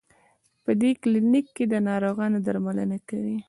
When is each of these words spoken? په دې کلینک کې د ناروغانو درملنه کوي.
په 0.63 0.71
دې 0.81 0.91
کلینک 1.01 1.45
کې 1.55 1.65
د 1.71 1.75
ناروغانو 1.87 2.37
درملنه 2.45 2.97
کوي. 3.09 3.37